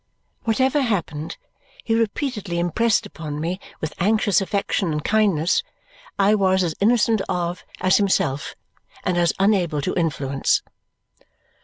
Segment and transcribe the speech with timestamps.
[0.45, 1.37] Whatever happened,
[1.83, 5.61] he repeatedly impressed upon me with anxious affection and kindness,
[6.17, 8.55] I was as innocent of as himself
[9.03, 10.63] and as unable to influence.